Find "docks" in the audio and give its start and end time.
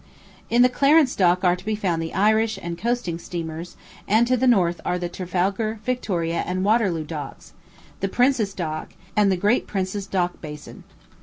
7.03-7.53